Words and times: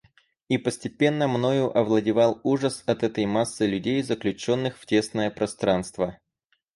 И 0.49 0.57
постепенно 0.57 1.27
мною 1.27 1.77
овладевал 1.77 2.41
ужас 2.43 2.81
от 2.87 3.03
этой 3.03 3.27
массы 3.27 3.67
людей, 3.67 4.01
заключенных 4.01 4.79
в 4.79 4.87
тесное 4.87 5.29
пространство. 5.29 6.17